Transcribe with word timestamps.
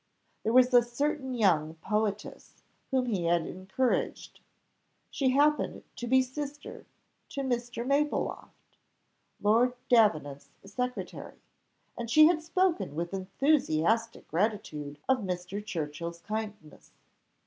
There 0.41 0.51
was 0.51 0.73
a 0.73 0.81
certain 0.81 1.35
young 1.35 1.75
poetess 1.75 2.63
whom 2.89 3.05
he 3.05 3.25
had 3.25 3.45
encouraged; 3.45 4.39
she 5.11 5.29
happened 5.29 5.83
to 5.97 6.07
be 6.07 6.23
sister 6.23 6.87
to 7.29 7.41
Mr. 7.41 7.85
Mapletofft, 7.85 8.79
Lord 9.43 9.75
Davenant's 9.89 10.49
secretary, 10.65 11.37
and 11.95 12.09
she 12.09 12.25
had 12.25 12.41
spoken 12.41 12.95
with 12.95 13.13
enthusiastic 13.13 14.27
gratitude 14.27 14.97
of 15.07 15.19
Mr. 15.19 15.63
Churchill's 15.63 16.21
kindness. 16.21 16.89